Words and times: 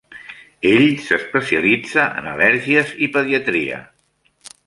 Ell 0.69 0.87
s'especialitza 1.09 2.07
en 2.21 2.31
al·lèrgies 2.33 2.95
i 3.09 3.13
pediatria. 3.17 3.77